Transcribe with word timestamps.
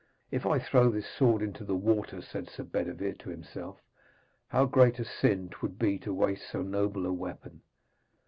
'If 0.31 0.47
I 0.47 0.57
throw 0.57 0.89
this 0.89 1.05
sword 1.07 1.43
into 1.43 1.63
the 1.63 1.75
water,' 1.75 2.23
said 2.23 2.49
Sir 2.49 2.63
Bedevere 2.63 3.13
to 3.19 3.29
himself, 3.29 3.79
'how 4.47 4.65
great 4.65 4.97
a 4.97 5.05
sin 5.05 5.47
'twould 5.49 5.77
be 5.77 5.99
to 5.99 6.11
waste 6.11 6.49
so 6.49 6.63
noble 6.63 7.05
a 7.05 7.13
weapon.' 7.13 7.61